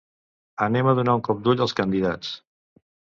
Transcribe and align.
Anem 0.67 0.89
a 0.89 0.95
donar 0.99 1.15
un 1.19 1.23
cop 1.29 1.43
d'ull 1.49 1.61
als 1.67 1.77
candidats. 1.81 2.33